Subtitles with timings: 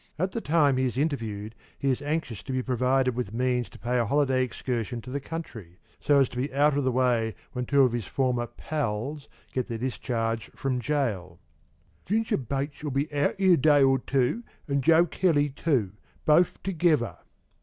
[0.17, 3.77] At the time he is interviewed he is anxious to be provided with means to
[3.77, 7.35] pay a holiday excursion to the country, so as to be out of the way
[7.53, 11.39] when two of his former "pals" get their discharge from gaol.
[12.07, 15.91] "'Ginger Bates'll be out in a day or two, an' Joe Kelly too
[16.25, 17.19] both together.'"